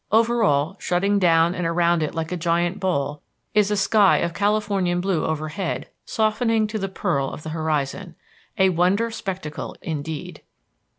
[0.11, 3.21] Over all, shutting down and around it like a giant bowl,
[3.53, 8.15] is a sky of Californian blue overhead softening to the pearl of the horizon.
[8.57, 10.41] A wonder spectacle indeed!